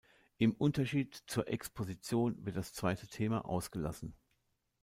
[0.39, 4.15] Im Unterschied zur Exposition wird das zweite Thema ausgelassen.